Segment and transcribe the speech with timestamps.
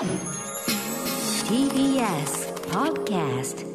[0.00, 0.08] TBS
[2.70, 3.66] Podcast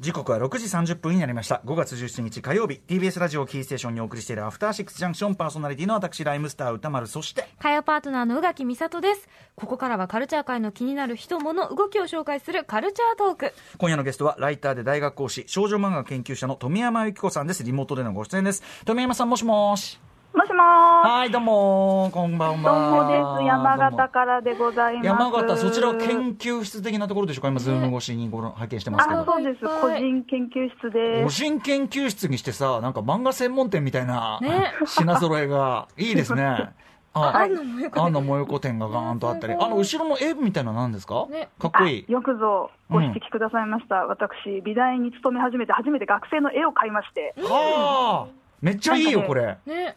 [0.00, 1.62] 時刻は6時30分になりました。
[1.64, 2.80] 5月17日火曜日。
[2.84, 7.06] TBS ラジオキーステーションにお送りしているアフターシックスジャンクションパーソナリティの私ライムスター歌丸。
[7.06, 9.28] そして火曜パートナーの宇垣美里です。
[9.54, 13.54] ここからはカルチャー界の気になる人物、動きを紹介するカルチャートーク。
[13.78, 17.62] 今夜のゲストはライターで大学講師少女漫画研究者の富山由紀子さんです。
[17.62, 18.64] リモートでのご出演です。
[18.84, 20.00] 富山さんもしもし
[20.34, 20.62] もしもー。
[20.62, 23.46] はいどうもこんばんどうはもです。
[23.46, 25.06] 山形からでございます。
[25.06, 27.48] 山形そちらは研究室的なところでしょうか？
[27.48, 29.60] 今ズーム越しにご覧拝見してますけあ、どそうです。
[29.60, 31.36] 個人研究室で個す。
[31.36, 34.72] 人研究室にしてさなんか漫画専門店みたいな、ね。
[34.86, 36.70] 品揃えがいいですね。
[37.14, 41.50] あ安野萌子安野萌子店がガーンとあったり、あの後ろの絵みたいなのなんですか、ね。
[41.58, 42.10] かっこいい。
[42.10, 44.06] よくぞご指摘くださいました。
[44.06, 49.58] 私、美大に勤め始めて、初めて学生の絵を買いまして、はあ、めっちゃいいよ、これ。
[49.66, 49.94] ね。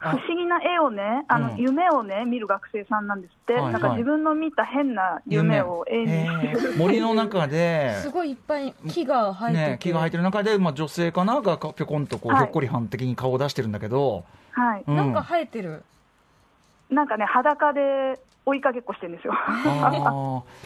[0.00, 3.54] あ不思議な絵をね、あの、うん夢をね、見る学生さんなんですって。
[3.54, 6.12] はいはいなんか自分の見た変な夢を絵に。
[6.12, 6.26] へ
[6.74, 9.70] え森の中で すごいいっぱい木が生えてて。
[9.70, 14.84] ね、木が生えてる中で、まあ、女性かながぴょこんとこう、はいひょっこりはん的に顔を出してるんだけど、はい。
[14.86, 15.82] うんなんか生えてる。
[16.90, 19.34] なんかね、裸で追いかけっこしてるんですよ。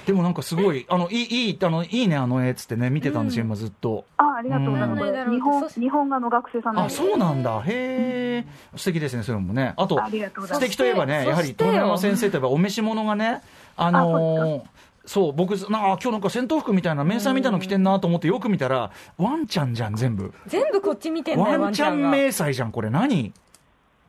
[0.07, 4.05] でもなんかすごい、 あのいいいいあのいいね、あの絵っつってね、見てたんですよ、うん今ずっと。
[4.19, 5.03] あ、ありがとうございます。
[5.03, 6.91] うん日本、日本画の学生さんあ。
[6.91, 7.63] そうなんだ。
[7.63, 8.47] へえ、
[8.77, 9.73] 素敵ですね、それもね。
[9.77, 10.47] あと、あと。
[10.47, 13.41] 素敵といえばね、やはり富山先生といえば、お召し物がね、
[13.77, 14.63] あのー
[15.07, 20.33] そう、僕、なあ今日なんか戦闘服みたいな、迷彩みたいなの着てんなと思って、よく見たら、ワンちゃんじゃん、全部。
[20.47, 22.11] 全部こっち見てんだよ、ワンちゃんが。
[22.11, 23.33] 迷彩じゃん、これ、何？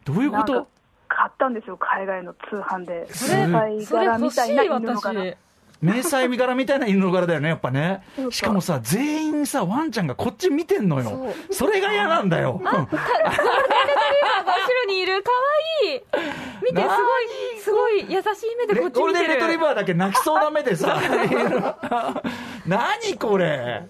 [0.04, 0.68] どういうこと？
[1.42, 3.12] ったんですよ、海外の通販で。
[3.12, 5.20] それ迷彩柄みたいない、犬の柄。
[5.22, 5.38] 私。
[5.82, 12.62] 迷彩身柄みたいな犬の柄だよね、やっぱねしかもさ、全員さ、ワンちゃんがこっち見てんのよそれが嫌なんだよ。
[12.64, 15.24] あ、ゴールデンレトリバーが後ろにいる。
[15.24, 15.38] かわ
[15.86, 16.02] いい。
[16.62, 19.28] 見て、すごい、すごい優しい目でこっちゴール見てる。
[19.30, 21.02] デンレトリバーだけ泣きそうな目でさ、
[22.68, 23.88] 何これ。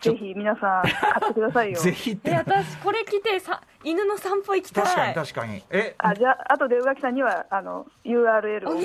[0.00, 0.90] ぜひ皆さん買
[1.24, 1.80] ってくださいよ。
[1.80, 2.34] ぜひってえ、。
[2.34, 4.84] 私、これ着てさ、犬の散歩行きたい。
[4.84, 5.62] 確かに確かに。
[5.70, 8.80] え、あじゃあ、後で宇垣さんにはあの URL を。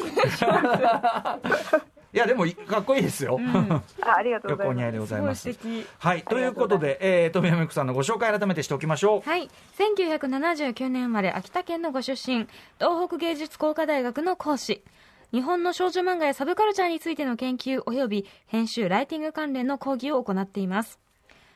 [2.14, 3.40] いやでもかっこいいですよ。
[4.02, 4.74] あありがとうございます。
[4.74, 5.50] 横にありでございすごます。
[5.50, 5.88] い素敵。
[5.98, 9.30] はい、ということで、えー、富山由紀子さんのご紹介改めてしておきましょう。
[9.30, 9.50] はい。
[9.78, 12.48] 1979年生まれ、秋田県のご出身、
[12.80, 14.84] 東北芸術工科大学の講師。
[15.32, 21.00] 日本の少女漫画やサブカルチャーについての研究及び編集、ライティング関連の講義を行っています。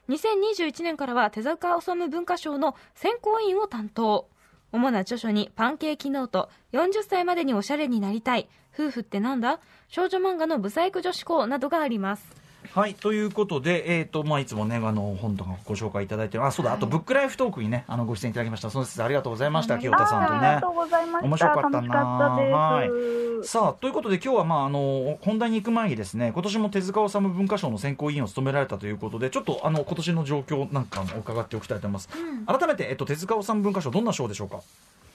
[0.09, 4.29] 2021年からは手塚治虫文化賞の選考委員を担当。
[4.71, 9.59] 主な著書にパンケーキノート、40歳までにおしゃれになりたい、夫婦ってなんだ？
[9.87, 12.44] 少女漫画のブサイク女子校などがあります。
[12.75, 18.69] はい、ということで、えっ、と、まあ、いつもね、あの、本とかご紹介いただいて、あ、そうだ、あと、ブックライフトークにね、あの、ご出演いただきました。
[18.69, 20.39] その説ありがとうございました、清田さんとね。
[20.39, 20.67] あありがと。
[20.71, 21.25] うございました。
[21.25, 22.35] 面白かったな。
[22.35, 23.47] たです。
[23.47, 32.09] さあということで今日はまああの本題に行く前にですね今年も手塚治虫文化賞の選考委員を務められたということでちょっとあの今年の状況なんかを伺っておきたいと思います、
[32.47, 34.61] 改めて、えっと、手塚治虫文化賞どんな賞でしょうか？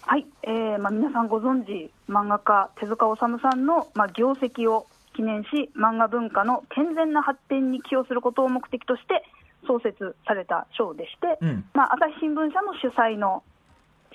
[0.02, 4.86] はい、えーまあ、皆さんご存知、漫画家、手塚治虫さんの、まあ、業績を
[5.20, 9.22] 記念し、漫画文化の健全な発展に寄与することを目的として
[9.66, 11.64] 創設された賞でして、うん。
[11.74, 13.42] まあ、朝日新聞社の主催の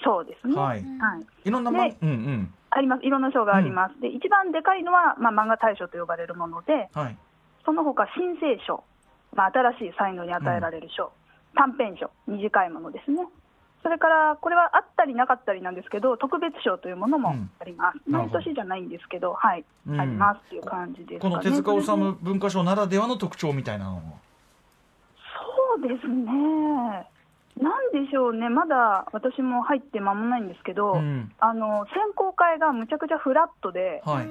[0.03, 0.55] 賞ですね。
[0.55, 0.81] はい。
[0.81, 1.25] はい。
[1.45, 2.53] いろんなま、でうんうん。
[2.71, 3.05] あります。
[3.05, 7.17] いろんな賞があります、で一番でかいのは、まあ、漫画大賞と呼ばれるもので、はい。
[7.63, 8.83] その他新生賞、
[9.33, 11.11] まあ、新しい才能に与えられる賞、
[11.55, 13.22] 短編賞、短いものですね、
[13.85, 20.01] それからこれはあったりなかったりなんですけど、特別賞というものもあります、うん毎年じゃないんですけど、はい、うん。
[20.01, 21.19] ありますっていう感じですかね。
[21.19, 24.01] この手塚治虫文化賞ならではの特徴みたいなのは
[25.78, 26.25] そうですね、
[27.62, 31.31] なんでしょうね、まだ私も入って間もないんですけど、うん。
[31.38, 34.28] あの選考会がむちゃくちゃフラットで、はい、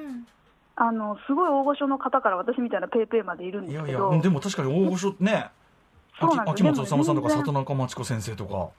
[0.75, 4.13] あのすごい大御所の方から私みたいなペーペーまでいるんいやいですけど。
[4.15, 5.51] やでも確かに大御所ね。
[6.19, 8.71] 秋元治さんとか里中真知子先生とか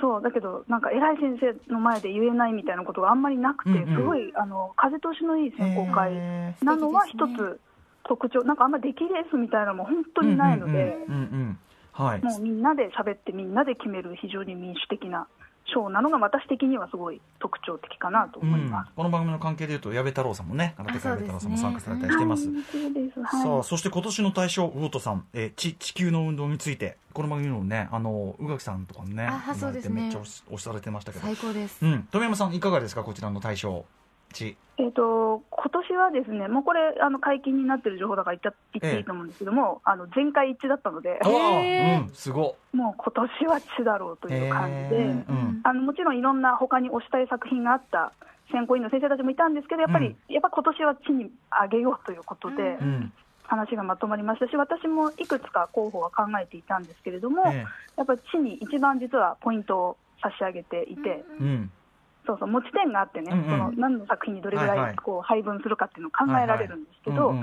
[0.00, 3.96] そうだけど、なんか偉い先生の前で言えないみたいなことがあんまりなくて、うんうん。
[3.96, 7.60] すごいあの風通しのいい選考会へなのは一つ
[8.04, 15.26] 特徴、なんかあんまり出来レースみたいなのも本当にないので、もうみんなで喋って、みんなで決める非常に民主的な
[15.72, 18.90] 賞なのが、私的にはすごい特徴的かなと思います。
[18.96, 22.52] この番組の関係でいうと矢部太郎さんもね矢部太郎さんも参加されたりはいしています、そう
[22.92, 23.20] です。
[23.20, 23.42] はい。
[23.42, 26.96] さあそして今年の大賞ウォートさん、えー地地球の運動について。
[27.14, 30.02] この番組のねあの宇垣さんとかもねあそうですね。
[30.02, 31.24] めっちゃ押し押されてましたけど。
[31.24, 31.84] 最高です。
[31.84, 32.06] うん。
[32.12, 33.02] 富山さんいかがですか？
[33.02, 33.84] こちらの大賞
[34.32, 45.02] 地えー、と今年はですね、もうこれ、あの解禁になってる情報だから言っちゃ言っていいと思うんですけども、あの全会一致だったので、あへーあうんすごもう今年は地だろうという感じで。
[45.02, 48.12] へーうんあのもちろんいろんな他に推したい作品があった
[48.52, 53.12] 選考委員の先生たちもいたんですけど、やっぱり、やっぱ今年は地にあげようということで、うんうん。
[53.48, 57.64] 話がまとまりましたし、私もいくつか候補は考えていたんですけれども、え
[57.96, 61.70] やっぱり地に一番実はポイントを差し上げていて、えうん
[62.28, 63.44] そうそう持ち点があってね、うんうん。
[63.46, 67.34] その何の作品にどれぐらはいこう配分するかっていうのを考えられるんですけど、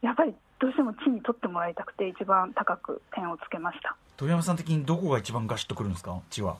[0.00, 3.94] やっぱりどうしても地に取ってもらいたくて、一番高く点をつけました。
[4.16, 6.18] 鳥山さん的にどこが一番ガシッとくるんですか？
[6.30, 6.56] 地は。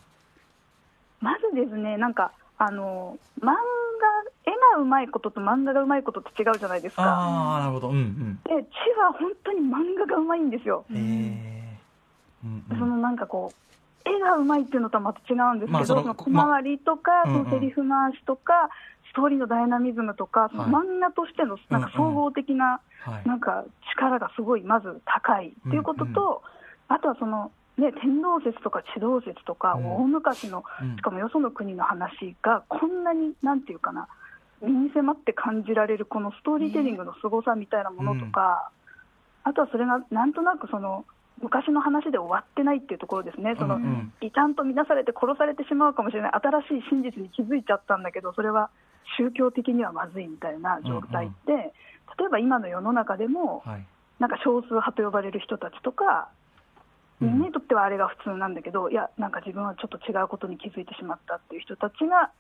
[1.20, 3.54] まずですね、なんか、あの漫画、
[4.44, 7.02] 絵がうまいことと漫画がうまいことって違うじゃないですか。
[7.04, 7.88] ああなるほど。
[7.88, 8.40] うんうん。
[8.44, 8.56] で、地
[8.98, 10.84] は本当に漫画がうまいんですよ。
[10.90, 11.78] へえ
[12.44, 12.78] うんうん。
[12.78, 13.56] そのなんかこう、
[14.04, 18.70] 絵がうまいっていうのとはまた違うんですけど、まあその小回りとか、まあそのセリフ回しとか、
[19.10, 23.28] ストーリーのダイナミズムとか、その漫画としてのなんか総合的なはい。
[23.28, 23.64] なんか
[23.96, 26.43] 力がすごいまず高いっていうことと、
[26.88, 29.96] あとはその、ね、天動説とか地動説とか、うん。
[29.96, 30.96] 大昔の、うん。
[30.96, 34.06] しかもよその国の話がこんなになんていうかな、
[34.60, 38.70] 身に迫って感じられるこのストーリーテリングの凄さみたいなものとか、
[39.44, 41.05] あとはそれがなんとなくその
[41.43, 43.83] 昔の話で終わってないっていうところですね、そのうん。
[43.83, 48.71] うん異端と見なされて殺されてしまうかもしれない、新しい真実に気づいちゃったんだけど、それは
[49.19, 51.53] 宗教的にはまずいみたいな状態って、
[52.19, 53.87] 例えば今の世の中でも、はい。
[54.21, 56.29] なんか少数派と呼ばれる人たちとか、
[57.21, 57.41] うん。
[57.41, 62.31] にとってはあれが普通なんだけど、いや、なんか自分はちょっと違うことに気づいてしまったっていう人たちが、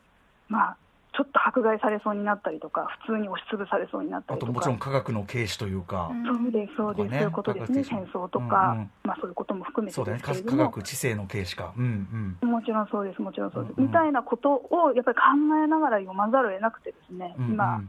[0.48, 0.76] まあ、
[1.14, 4.50] ちょっと迫害されそうになったりとか、普通に押しつぶされそうになったりとか。
[4.50, 8.90] あともちろん科学の軽視というか、そうです、そうです、ねそういうことですね、戦争とか、うんうん。
[9.04, 11.74] まあそういうことも含めてそうだね科ですけれども、学知性の軽視か。
[11.76, 12.50] うんうん。
[12.50, 13.90] もちろんそうです、もちろんそうです、うんうん。
[13.90, 15.22] みたいなことをやっぱり考
[15.62, 17.52] えながら読まざるを得なくてですね、うんうん。
[17.52, 17.82] 今、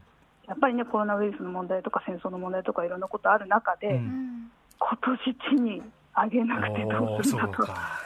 [0.47, 4.51] やっぱりね、コロナウイルスの問題とか戦争の問題とかいろんなことある中で、うん。
[4.79, 5.81] 今年地に
[6.13, 7.55] あげなくてどうするんだと。
[7.55, 7.99] そうか。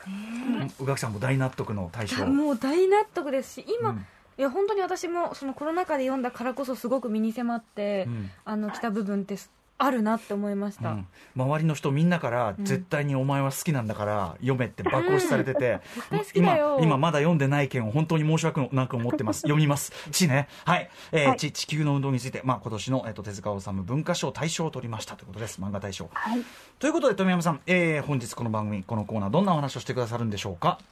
[0.80, 2.24] 宇垣さんも大納得の対象。
[2.28, 4.06] もう大納得ですし今、うん
[4.38, 8.30] いや本当に私もそのコロナ禍で読んだからこそすごく身に迫って、うん。
[8.46, 9.36] あの来た部分って
[9.80, 11.08] あるなって思いました、うん。
[11.36, 12.66] 周りの人みんなからうん。
[12.66, 16.78] 絶対にお前は好きなんだから読めって爆押しされてて、絶対好きだよ。
[16.80, 19.42] 今今まだ読んでない件を本当に申し訳なく思ってます。
[19.50, 19.92] 読みます。
[20.12, 20.48] 地ね。
[20.66, 21.38] はい、えーはい。
[21.38, 25.62] 地地球の運動について、まあ、今年の、えっと手塚治虫文化賞大賞を取りましたということです。
[25.62, 26.10] 漫画大賞。
[26.14, 26.42] はい。
[26.80, 30.68] ということで富山さん、えー本日この番組このコーナーどんなお話をしてくださるんでしょうか？
[30.70, 30.84] はい、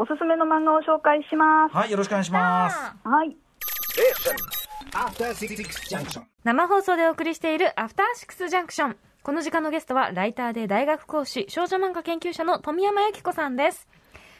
[0.00, 1.74] おすすめの漫画を紹介します。
[1.74, 2.78] はいよろしくお願いします。
[3.02, 3.36] はい.
[6.44, 13.88] 生放送でお送りしているアフターシックスジャンクションこの時間のゲストはライターで大学講師少女漫画研究者の富山由紀子さんです。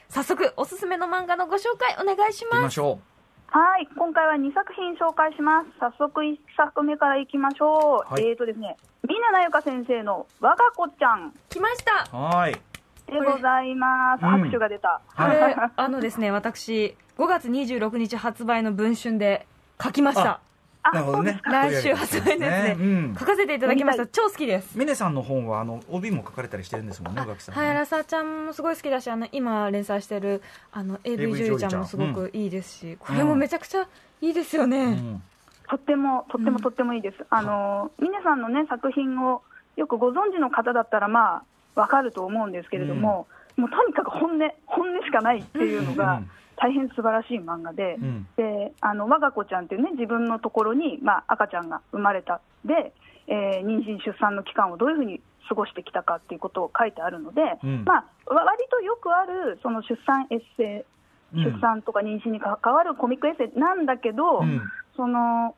[0.09, 3.01] 早速おすすめの漫画のご紹介お願いし行きまますしょ
[3.49, 5.69] はい、今回は2作品紹介します。
[5.81, 8.13] 早速1作目からいきましょう。
[8.13, 8.29] はい。
[8.29, 8.77] えーとですね、
[9.09, 12.07] みななゆか先生の我が子ちゃん来ました。
[12.13, 12.68] うはい
[13.13, 14.23] でございます。
[14.23, 14.31] うん。
[14.31, 15.01] 拍手が出た。
[15.17, 19.47] これ あのですね私5月26日発売の文春で
[19.83, 20.41] 書きました。
[20.83, 21.41] あなるほどね。
[21.45, 23.17] 来週発売のやつで、うん。
[23.19, 24.07] 書かせていただきました。
[24.07, 24.79] 超好きです。
[24.79, 27.67] 峰さんの本はあの帯も書かれたりしてるんですもんね宇垣さんね。
[27.67, 31.75] はい、ラサちゃんもすごい好きだしあの今連載してるあの AV 女優ちゃん。
[31.75, 33.87] もすごくいいですし、これもめちゃくちゃ
[34.21, 35.23] いいですよね、うん。
[35.69, 37.25] とっても、とってうんもとってもいいです。
[37.31, 39.43] あの、ミネさんのね、作品を
[39.77, 41.43] よくご存知の方だったら、まあ、
[41.79, 48.27] わかると思うんですけれども、もうとにかく本音、本音しかないっていうのうがん、大変素晴らしい漫画で、うん。
[48.37, 52.41] で、あの、我が子ちゃんっていうね、自分のところに、まあ、赤ちゃんが生まれた。
[52.65, 52.93] で、
[53.29, 57.85] えー妊娠出産の期間をどういうふうに過ごしてきたかっていうことを書いてあるので、うん。
[57.85, 60.85] まあ、わ割とよくある、その出産エッセ
[61.35, 64.63] イ、出産とか妊娠に関わるコミックエッセイなんだけど、うん。
[64.97, 65.55] その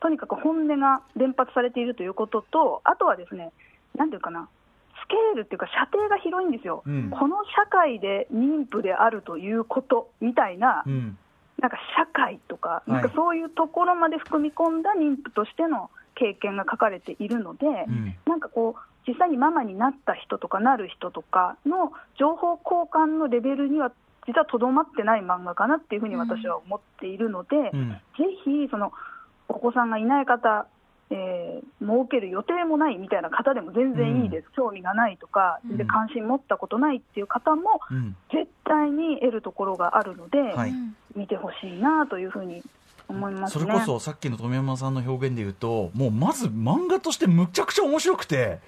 [0.00, 3.52] とにかく本音が連発されているということと、あとはですね、
[3.96, 4.48] なんていうかな、
[5.02, 7.10] スケールっていうか、射程が広いんですよ、うん。
[7.10, 11.18] この社会で妊婦であるということみたいな、うん。
[11.60, 12.90] なんか社会とか、い。
[12.90, 18.14] なんかそういうところまで含み込んだ妊婦としての経験が書かれているので、うん。
[18.26, 23.92] なんかこう、実際にママになった人とかなる人とかの情報交換のレベルには、
[24.26, 27.90] 実はとどまってない漫画かなっていうふうに私は思っているので、うん。
[27.90, 27.98] ぜ
[28.44, 28.92] ひその
[29.48, 30.66] お子さんがいない方、
[31.12, 35.76] えー設ける予定もないみたいな方でも全然いいです、興味がないとか、うん。
[35.76, 38.16] で関心持ったことないっていう方も、うん。
[38.32, 40.70] 絶対に得るところがあるので、はい。
[40.70, 42.62] うん見てほしいなというふうに
[43.12, 43.64] 思いますね。
[43.64, 48.58] それこそさっきの富山さんの表現で言うともうまず漫画としてむちゃくちゃ面白くて、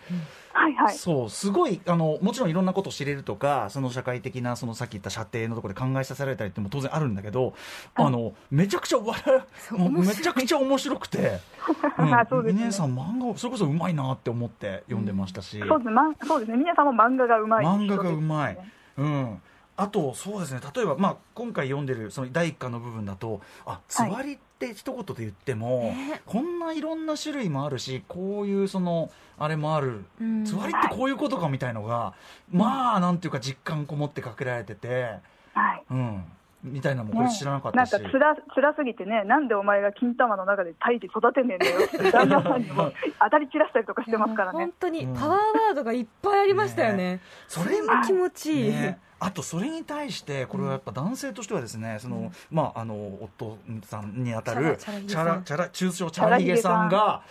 [0.52, 7.54] はいはい、そうすごいあのもちろんいろんなことを知れるとかその社会的なそのさっき言った射程のところで考えさせられたりっても当然あるんだけど、
[7.94, 9.22] あのめちゃくちゃ笑
[9.68, 11.18] そうもうめちゃくちゃ面白くて、
[12.38, 12.60] うですね。
[12.62, 18.58] 峰さん漫画それこそうまいなって思って読んでましたし、そうですね、ま、そうですね、皆さんも漫画がうまい、漫画がうまい。
[18.96, 19.42] うん
[19.76, 20.61] あとそうですね。
[20.75, 26.23] 例えば、まあ、今回読んでるその第一巻の部分だとあつわりって一言で言っても、ね。
[26.26, 30.45] こんないろんな種類もあるしこういうそのあれもある、うん。
[30.45, 32.14] つわりってこういうことかみたいのが、
[32.52, 35.16] まあなんていうか実感こもってかけられてて、
[35.54, 35.83] はい。
[35.90, 36.25] うん、
[36.64, 41.87] みたいなのもこれ知らなかっなんたし、かつら辛すぎてね、なんでお前が金玉の中で胎児育てねえんだよ。
[41.87, 42.90] って、旦那さんにも
[43.23, 44.59] 当たり散らしたりとかしてますからね。
[44.59, 44.73] 本。
[44.80, 45.14] 当にうん。
[45.14, 47.21] パワーワードがいっぱいありましたよね。
[47.49, 48.71] それそんな気持ちいい。
[48.71, 48.99] ね。
[49.21, 57.23] あとそれに対してこれはやっぱ男性としてはですね、そのまああの夫さんにあたるチャラチャラ中小チャラヒゲさんが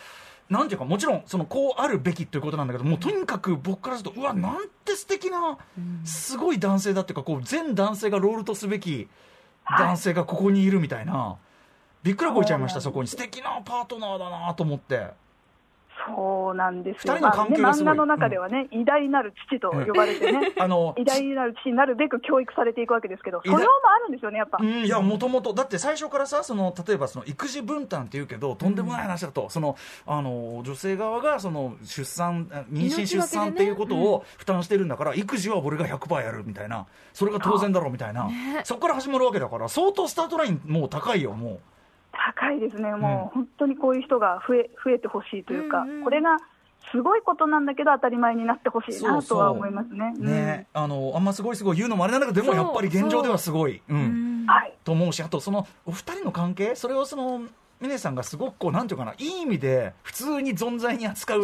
[0.53, 5.57] なんていうかもちろんそのこうあるべきということなんだけどもうとにかく僕からするとうわなんて素敵な
[6.05, 9.07] すごい男性だっていうかこう全男性がロールとすべき
[9.79, 11.37] 男性がここにいるみたいな。
[12.03, 13.07] びっくらこいちゃいました、そこに。
[13.07, 15.07] 素敵なパートナーだなと思って。
[16.05, 17.15] そうなんですよ。
[17.15, 24.57] 漫画の中ではね、偉大なる父と呼ばれてね、あの 偉大なる父になるべく教育されていくわけですけど、偉大素養もあるんですよね、やっぱ。
[24.61, 36.85] うん、いやもともとだって最初からさその例えばその育児分担っていうけどとんでもない話だと、そのあの女性側がその出産あ妊娠出産っていうことを負担してるんだから、育児は俺が100%やるみたいな。
[37.13, 38.29] それが当然だろうみたいな、
[38.63, 41.59] そこから始まるわけだから相当スタートラインもう高いよも
[42.25, 46.03] 高いですね、もう本当にこういう人が増え増えてほしいというか、うんうん。
[46.03, 46.37] これが
[46.91, 50.13] すごいことなんだけど、当たり前になってほしいなとは思いますね。
[50.17, 53.81] うね、あのあんますごいすごい言うのもあれなんだけどでもそうやっぱり現状ではすごい。
[53.89, 53.97] うん。
[53.97, 54.45] うん。
[54.47, 57.43] はいと思うしあとそのお二人の関係それをその
[57.79, 61.43] 峰さんがすごくこうなんていうかないい意味で普通に存在に扱う。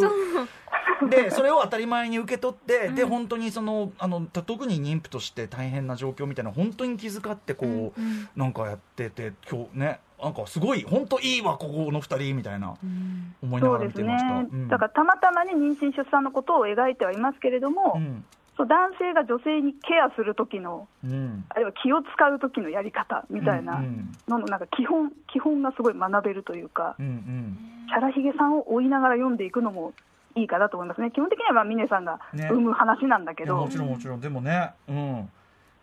[1.09, 8.29] でそれを当たり前に受け取って、で本当にそのあのた特に妊婦として大変な状況みたいな本当に気遣ってこう、うんうん。
[8.35, 13.35] なんかやってて今日ねなんかすごい本当いいわここの二人みたいなうん。
[13.41, 14.35] 思いながら見てました。
[14.35, 14.67] うん。
[14.67, 18.25] だからたまたまに妊娠・出産のことを描いてはいますけれども、うん。
[18.57, 21.45] そう男性が女性にケアする時の、うん。
[21.49, 27.57] あるいは気を使う時のやり方みたいなうんののなんか基本基本がすごい学べるというか、うんうん。
[27.87, 29.93] チャラヒゲさんを追いながら読んでいくのも
[30.35, 32.47] いいかなと思いますね、基本的にはまあ峰さんがね。
[32.49, 34.21] 生む話なんだけど、いやもちろんもちろん。
[34.21, 35.29] でもねうん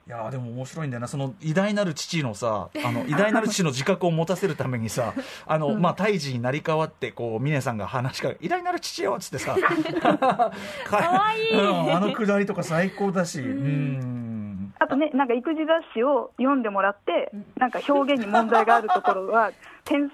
[0.07, 1.09] いやでも面白いんだよな。
[1.09, 5.15] その偉大なる父のさあの 偉大なる父の自覚を持たせるためにさ
[5.47, 9.57] あの、まあ胎児になり変わってこう峰さんが話しかけ偉大なる父よっつってさ。
[9.59, 11.51] かわいい。
[11.51, 13.41] うんあのくだりとか最高だし。
[13.41, 14.73] うん。
[14.79, 19.51] あとね、なんか育児雑誌を読んでもらって、なんか表現に問題があるところは
[19.85, 20.11] 添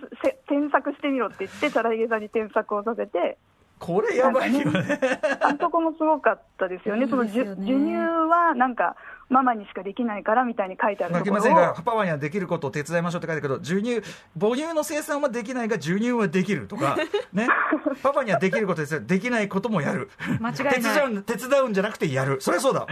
[0.70, 3.36] 削してみろって言って、チャラヒゲさんに添削をさせて、
[3.82, 5.00] これやばいよね。
[5.40, 8.94] あそこもすごかったですよね、その授授乳はなんか、
[9.28, 14.02] ママにしかできないからみたいに書いてあるところを、ませんがパパにはできることを手伝いましょうって書いてあるけど授乳
[14.38, 16.96] 母乳の生産はできないが授乳はできるとか
[17.32, 17.48] ね。
[18.04, 20.10] パパにはできることですできないこともやる。
[20.38, 20.74] 間違いない。
[20.74, 22.40] 手伝う手伝うんじゃなくてやる。
[22.40, 22.86] そりゃそうだ。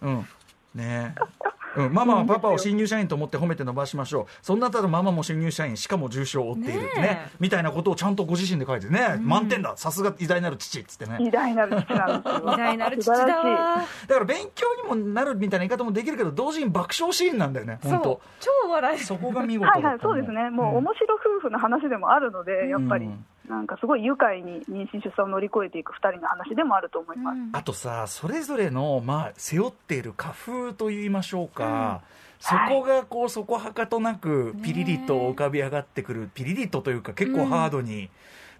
[0.00, 0.26] うん、うん。
[0.74, 1.14] ね。
[1.16, 4.26] えうん、ママはパパを新入社員と思って褒めて伸ばしましょう。
[4.42, 6.80] そんなたらママも新入社員しかも重傷を負っている。
[6.80, 7.22] ねね。
[7.26, 9.76] えみたいなことをちゃんとご自身で書いてね、満点だ。
[9.76, 11.18] さすが偉大なる父っつってね。
[11.20, 12.42] 偉大なる父なんですよ。
[12.46, 17.78] 偉大なる父だだから勉強にもなるみたいな言い方もできるけど同時に爆笑シーンなんだよね。
[17.82, 18.02] 本そう。
[18.02, 18.20] 当。
[18.40, 23.06] 超笑えるそこが見事だったはいはい、そうですね、もう面白夫婦の話でもあるので、やっぱり。
[23.06, 27.38] うん、なんかすごい愉快に妊娠・出産を乗り越えていく2人の話でもあると思います。
[27.52, 32.00] あとさそれぞれの、まあ、背負っている家風といいましょうか、
[32.38, 38.08] そこがこうそこはかとなくピリリと浮かび上がってくる、ピリリとというか結構ハードに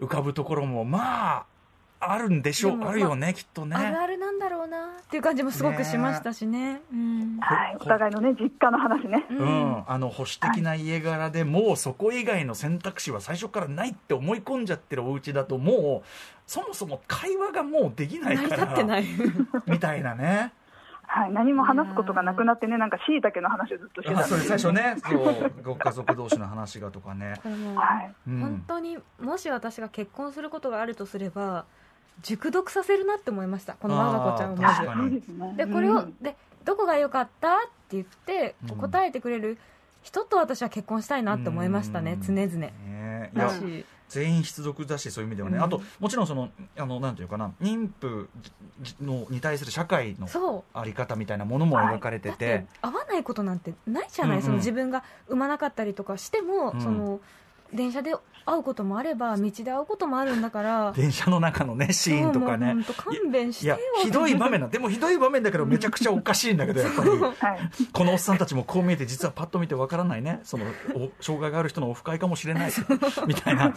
[0.00, 1.47] 浮かぶところも、まあ
[2.00, 2.82] あるんでしょう。
[2.82, 3.76] あるよね、きっとね。
[3.76, 4.06] あ
[5.11, 6.83] っていう感じもすごくしましたしね。
[6.93, 7.38] うん。
[7.40, 9.26] はい、お互いのね、実家の話ね。
[9.29, 9.71] ううん。
[9.73, 16.09] ん、あの保守的な家柄でもうそこ以外の選択肢は最初からないって思い込んじゃってるお家だともう
[16.47, 19.05] そもそも会話がもうできない成りから立ってない
[19.67, 20.52] みたいなね。
[21.09, 27.35] はい、何も話すことがなくなってね、なんかしいたけの話をずっとしてたれ最初ねそうご家族同士の話がとかね、
[27.75, 28.40] はい、うん。
[28.40, 31.64] 本当にもし私が結婚することがあるとすれば
[32.23, 35.11] 熟読させるなって思いましたこの我が子ちゃんをまず。
[35.11, 35.55] ですね。
[35.57, 36.14] でこれを、うん。
[36.21, 38.76] でどこが良かったって言ってうん。
[38.76, 39.59] 答えてくれる
[40.02, 42.23] 人と私は結婚したいなって思いましたね、うん。
[42.23, 42.57] 常々。
[42.57, 43.31] ね。
[43.35, 45.62] だし全員必読だしそういう意味ではね、うん。
[45.62, 48.29] あともちろんそのあのなんていうかな妊婦
[49.00, 50.79] のに対する社会のそう。
[50.79, 54.45] あり方みたいなものも描かれて、だってて合わないことなんてないじゃない、うんうん。
[54.45, 56.81] その自分が産まなかったりとかしても、うん。
[56.81, 57.21] その
[57.73, 58.15] 電車で
[58.47, 60.93] 会うこともあれば道で会うこともあるんだから。
[60.93, 62.75] 電車の中のねシーンとかね。
[62.97, 63.79] 勘弁してよ。
[64.03, 67.11] ひどい場面なでもひどい場面だけどめちゃくちゃおかしいんだけどやっぱり。
[67.11, 67.71] はい。
[67.93, 70.41] このおっさんたちもこう見えて実はパッと見てわからないね。
[70.43, 72.73] そのお障害がある人のオフ会かもしれない。
[73.27, 73.73] みたいな。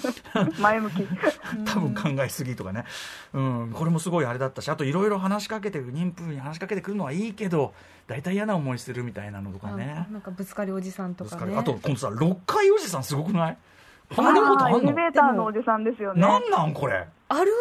[0.59, 1.07] 前向き。
[1.65, 2.85] 多分考えすぎとかね、
[3.33, 7.73] うん、これもすごいあれだったしあといろいろ話しかけて妊婦に話しかけてくるのはいいけど
[8.07, 10.05] 大体嫌な思いするみたいなのとかね。
[10.09, 11.45] あなんかぶつかりおじさんとかね。
[11.45, 13.57] ぶつかるあと今度さ6階おじさんすごくない？
[14.17, 16.21] あんのあーエレベーターのおじさんですよね。
[16.21, 16.93] なんなんこれ？
[16.95, 17.51] あるある。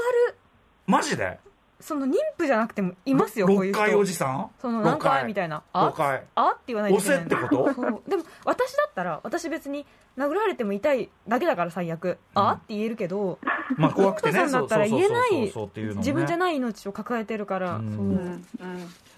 [0.87, 1.39] マジで？
[1.81, 4.51] その妊婦じゃなくてもいますよこういう6人階おじさん？
[4.61, 5.65] その何回みたいな。
[5.73, 6.51] あ？6階あ？
[6.51, 7.19] って言わないといけない。
[7.19, 8.03] 押せってこと？
[8.09, 9.85] でも私だったら私別に
[10.17, 12.53] 殴られても痛いだけだから最悪、あ？
[12.53, 13.39] って言えるけど
[13.77, 14.39] まあ怖くてね。
[14.39, 16.07] 妊婦さんだったら言えなそうそうそういそうっていうのもね。
[16.07, 17.97] 自分じゃない命を抱えてるから、うん。
[17.97, 18.05] そう。
[18.05, 18.15] うん。
[18.15, 18.45] うん。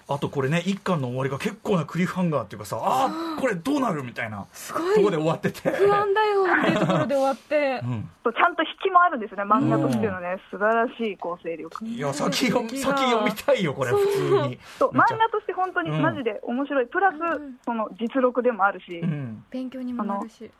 [0.07, 4.95] あとこれね一巻の終わりが結構なクリフハンガーっていうかさああこれどうなるみたいなすごい。
[4.97, 5.71] とこで終わってて。
[5.71, 7.81] 不安だよっていうところで終わって。
[7.85, 8.11] うん。
[8.25, 11.85] ちゃんと引きもあるんですね、漫画としてのね、素晴らしい構成力。
[11.85, 14.59] いや先先読みたいよこれ普通に。
[14.79, 16.03] 漫画として本当にうん。
[16.03, 17.59] マジで面白い、プラスうん。
[17.65, 19.45] その実録でもあるし、うん。
[19.51, 20.51] 勉強にもなるし。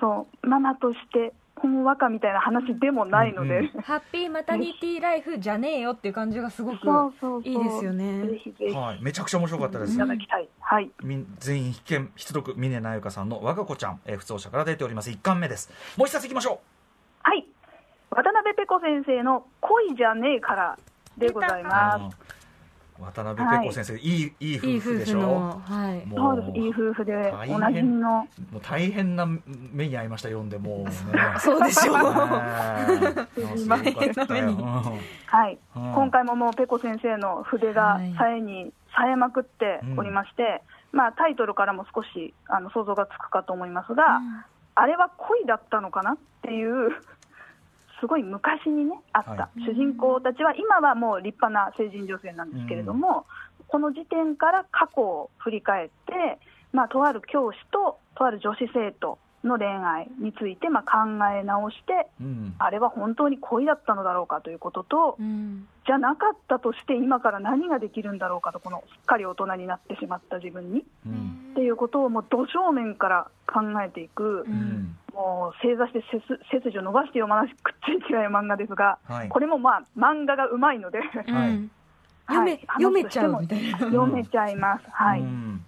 [0.00, 6.76] そうママとしてほんわかみたいな話でもないので、うん ハッピーマタニティライフじゃねえよっていう感じがすごく
[7.44, 8.26] いいですよね。
[8.26, 8.72] ぜひぜひ。
[8.72, 9.02] いはい。
[9.02, 9.96] めちゃくちゃ面白かったです。
[9.98, 10.90] ただきたい、はい。
[11.38, 15.10] 全員必見必読峰なゆかさんの「我が子ちゃん」えー、普通者から出ております。
[15.10, 15.70] 1巻目です。
[15.96, 16.60] もう一冊いきましょ
[17.22, 17.46] はい。
[18.10, 20.78] 渡辺ペコ先生の「恋じゃねえから」
[21.16, 22.41] でございうます
[23.00, 25.20] 渡辺ペコ先生、い、いいいいい夫婦でしょ？
[25.20, 26.06] のはい。
[26.06, 28.08] もそうですいい夫婦で大変おなじみの。
[28.10, 30.84] もう大変な目に遭いました読んでもう。
[30.84, 30.92] ね
[31.40, 31.96] そうでしょう。
[33.56, 34.62] す大変な目に。
[35.26, 35.92] はい、うん。
[35.94, 38.12] 今回ももうペコ先生の筆がはい。
[38.14, 44.20] 冴えに冴えまくっておりまして、まあ、タイトルからも少しあの想像がつくかと思いますが、
[44.74, 46.90] あれは恋だったのかなっていう、
[48.02, 53.26] すごい昔にね、あった、は主人公たちは、今はもう立派な成人女性なんですけれども、
[53.68, 56.40] この時点から過去を振り返って、
[56.72, 62.54] まあ、とある教師ととある女子生徒の恋愛について、まあ、考え直して、うん。
[62.58, 65.68] あれは本当に恋だったのだろうかということと、うん。
[65.86, 70.84] じゃなかったとして、今から何ができるんだろうかと、このすっかり大人になってしまった自分に。
[71.06, 74.44] うんっていうことを、もう土正面から考えていく。
[74.46, 76.02] うんもう正座して
[76.50, 77.52] 背筋を伸ばして読まなくっ
[77.84, 81.68] ちゃいけない漫画ですが、はいこれもまあ漫画がうまいので、うんはい
[82.26, 84.84] 読めはい読めちゃうみたいな読めちゃいます。
[84.90, 85.20] はい。
[85.20, 85.62] うん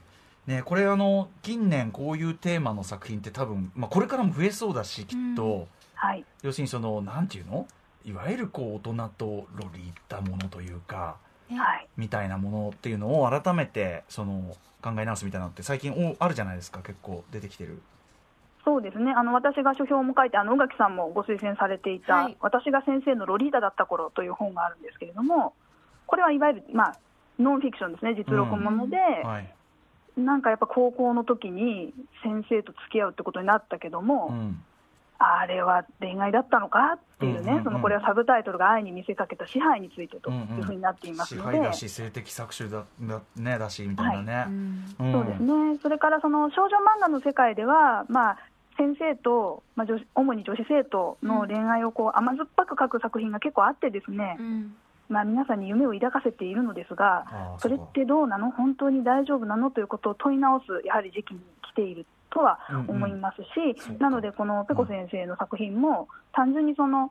[0.46, 6.24] ね、これあの近年こういうテーマの作品って多分、まあ、これからも増えそうだしきっと、はい。
[6.42, 7.66] 要するにそのなんていうの？
[8.06, 11.16] いわゆるこう大人とロリったものというか
[11.50, 11.86] はい。
[11.98, 17.80] みたいなものっていうのを改めてその考え直すみたいなのって最近おあるじゃないですか結構出てきてる。
[18.64, 19.12] そうですね。
[19.16, 25.54] あの私が書評も書いて、あの宇垣さんもご推薦されていた、はい私が先生のロリータだった頃という本があるんですけれども、
[26.06, 26.96] これはいわゆるまあ
[27.38, 29.54] ノンフィクションですね、実録もので、はい
[30.16, 31.92] なんかやっぱ高校の時に
[32.22, 34.62] 先生と付き合うってことになったけども、うん
[35.18, 37.64] あれは恋愛だったのかっていうね、うんうんうん。
[37.64, 45.10] そのこれはサブタイトルが愛に見せかけた支配についてというふうになっています支ので、配だし性的搾取だだ,、ね、だしみたいなね、うん。
[45.10, 48.38] んそうですね、それからその少女漫画の世界では、まあ、
[48.76, 54.74] 先生と、まあ、女子主に女子生徒の恋愛をこう甘酸っぱく描く作品が結構あってですね、うん。
[55.08, 57.26] まあ、皆さんに夢を抱かせているのですが
[57.58, 59.70] それってどうなの、本当に大丈夫なの？
[59.70, 64.04] ということを問い直す、やはり時期に来ているとは思いますし、そうか。
[64.04, 67.10] なので、このペコ先生の作品も、単純にその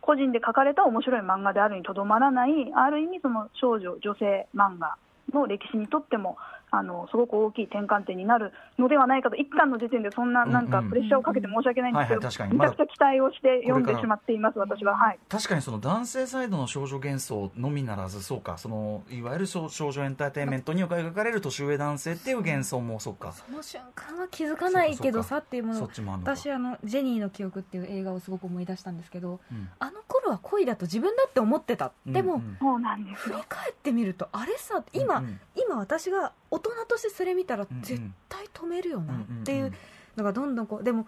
[0.00, 4.96] 個人で書かれた面白い漫画であるにとどまらない、ある意味、その少女、女性漫画
[5.34, 6.36] の歴史にとっても、
[6.70, 14.96] あのすごく大きい転換点になるのではないかと、一巻の時点でそんななんかプレッシャーをかけて申し訳ないんですけど、めちゃくちゃ期待をして読んでしまっています、私は。
[14.96, 15.18] はい。
[15.28, 18.58] 確かにその男性サイドの少女幻想のみならずそうか。
[18.58, 23.32] そのいわゆる少少女エンターテインメントに描かれる年上男性っていう幻想もそうか。
[23.32, 25.88] その瞬間は気づかないけどさっていうもの
[26.22, 29.68] 私あの「ジェニーの記憶」っていう映画をすごく思い出したんですけどうん。
[29.78, 31.92] あの頃は恋だと自分だって思ってた。
[32.06, 32.56] でも、うんうん。
[32.60, 35.40] そうなんです振りよ返ってみるとあれさ今、うんうん。
[35.56, 39.72] 今私が大人としてそれ見たら絶対止めるよなっていう
[40.16, 41.06] のがどんどんこうでも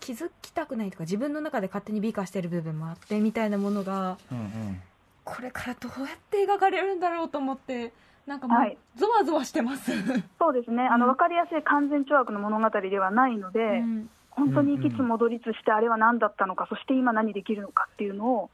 [0.00, 4.82] 気づきたくないとか自分の中で勝手に美化してる部分もあってみたいなものがうんうん。
[5.24, 7.94] これからどうやって描かれるんだろうと思って
[8.26, 8.76] なんかもはい。
[8.96, 9.92] うゾワゾワしてます、
[10.38, 14.10] そうですね、あのうん分かりやすい完全懲悪の物語ではないので、うん。
[14.30, 18.50] 本当に行きつ戻りつして、あれは何だったのか、そして今何できるのかっていうのを、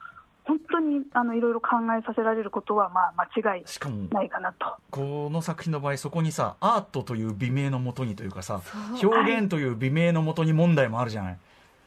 [0.50, 3.64] 本当にあのいろいろ考えさせられることは、まあ、間違い
[4.12, 4.66] ないかなと。
[4.90, 8.60] この作品の場合そこにさアートという美名のもとにというかさ
[9.00, 11.38] 表現という美名のもとに問題もあるじゃない。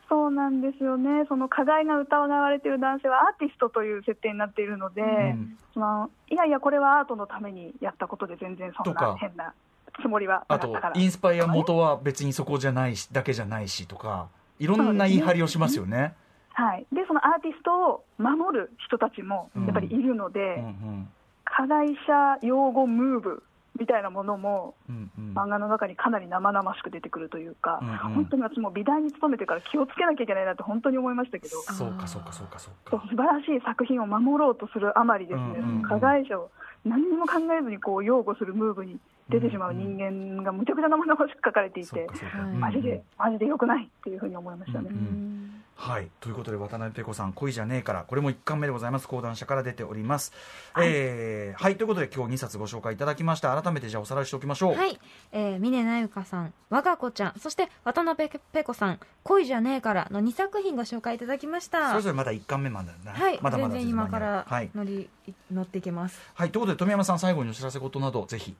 [0.07, 5.57] そうなんですよね、その加害が疑われている男性はアーティストという設定になっているので、ん。
[5.73, 9.53] そのいやいや、これはアートのためにやったことで、全然そんな変な
[9.99, 14.27] つもりはなあとかったから、インスパイア元は別にそこじゃないしだけじゃないしとか
[14.59, 16.13] いろんな言い張りをしますよね。
[16.53, 21.09] はい、でそのアーティストを守る人たちもやっぱりいるので、うんうん。
[21.45, 23.43] 加害者擁護ムーブ
[23.79, 25.33] みたいなものも、うんうん。
[25.33, 27.97] 漫画の中にかなり生々しく出てくるというか、うんうん。
[27.97, 31.57] 本当に私も美大に勤めてから気をつけなきゃいけないなって本当に思いましたけど。
[31.61, 33.03] そうかそうかそうかそうか。
[33.09, 35.81] 素晴らしい作品を守ろうとするあまりですね、うんうんうん。
[35.81, 36.51] 加害者を
[36.85, 44.89] 何にも考えずにこう擁護するムーブに出てしまう人間がむちゃくちゃ生々しく書かれていて、そうんうんマジで、マジで良くないっていうふうに思いましたね。
[44.91, 50.31] うんうんはいということで渡辺ペコさん恋じゃねえからこれも1巻目でございます講談社から出ております。
[50.73, 54.75] はい、えーはいということで今日2冊ご紹介いただきました改めてじゃあおさらいしておきましょう。
[54.75, 54.99] はい、
[55.31, 61.89] えー、峰なゆかさん、我が子ちゃん、そして渡辺ペコさん、恋じゃねえからの2作品ご紹介いただきました。
[61.89, 63.19] それぞれまだ1巻目までだな。
[63.19, 65.09] はい、まだまだ全然今からはい乗り、
[65.51, 66.21] 乗っていきます。
[66.33, 68.55] はいということで富山さん最後にお知らせ事などぜひ。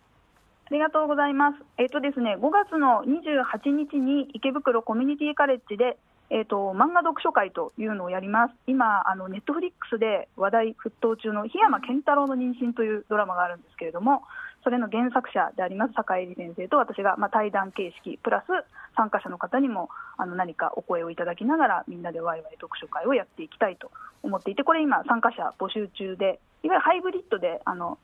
[0.66, 1.58] ありがとうございます。
[1.78, 5.98] えっ、とですね、5月の28日に池袋コミュニティカレッジで、
[6.34, 8.56] えっ、と、漫画読書会というのをやります。
[8.66, 14.24] 今、あの、ネットフリックスで話題沸騰中の檜山健太郎の妊娠というドラマがあるんですけれども、
[14.64, 18.50] それの原作者であります坂入先生と私が、まあ、対談形式、プラス
[18.98, 23.92] 参加者の方にもあの何かお声をいただきながら、みんなでワイワイ読書会をやっていきたいと
[24.24, 28.00] 思っていて、これ今、参加者募集中で、いわゆるハイブリッドで、あの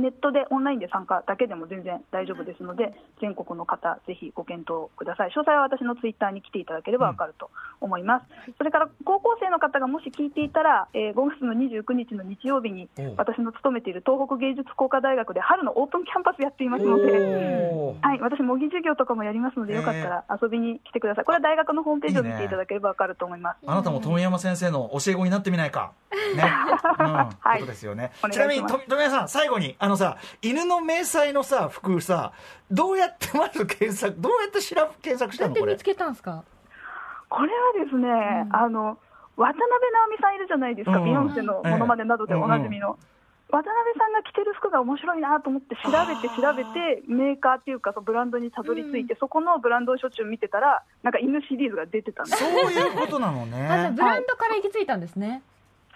[0.00, 5.30] ネットでオンラインで参加だけでも全然大丈夫ですので、全国の方、ぜひご検討ください。
[5.30, 8.26] 詳細は私のツイッターに来ていただければ分かると思います。
[8.58, 17.60] それから高校生の方がもし聞いていたら、えー5月の29日の日曜日に私の勤めている東北芸術工科大学で春のオープンキャンパスやっていますので。
[18.00, 21.24] はい、私、模擬授業とかもやりますので、よかったら遊びに来てください。
[21.24, 23.58] これは大学のホームページを見ていただければ分かると思います。
[23.66, 25.92] あなたも富山先生の教え子になってみないか。
[26.36, 26.44] ね。
[26.98, 27.28] うん。
[27.30, 28.12] ことですよね。
[28.30, 32.32] ちなみに、と富山さん、最後に、あのさ、犬の迷彩のさ、服さ、
[32.70, 35.60] どうやってまず検索、どうやって調べ、検索したのこれ？
[35.60, 35.84] どうやって見つ。
[35.84, 36.44] けたんですか？
[37.28, 38.08] これはですね、
[38.50, 38.98] あの
[39.36, 42.98] 渡辺直美さんいるじゃないですか、うんビヨンセのものまねなどでおなじみの。
[43.52, 54.02] 渡辺さんが着てる服が面白いなと思って調べて調べてメーカーっていうかそのブランドにたどり着いて、そこのブランドをしょっちゅう見てたらなんか犬シリーズが出てたんですそういうことなのあ、じゃあねブ。
[54.02, 55.42] ランドから行き着いたんですね。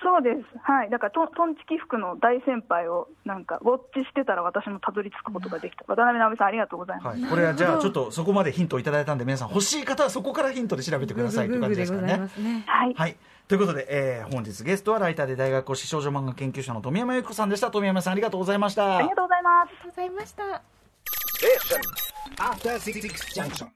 [0.04, 7.30] そうですはいだからトントンチキ服の大先輩をなんかウォッチしてたら私もたどり着くことができた渡辺直美さんありがとうございます、はい。
[7.30, 12.64] これはじゃあ、ちょっとそこまでヒントをいただいたんで、皆さん欲しい方はそこからヒントで調べてくださいという感じですかねね。
[12.66, 13.16] はいはい。
[13.48, 17.70] ということで、えー本日ゲストはライターで大学講師少女漫画研究者の富山由紀子さんでした。
[17.70, 18.98] 富山さんありがとうございました。
[18.98, 20.62] ありがとうございますありがとうございました。
[23.34, 23.68] Junction.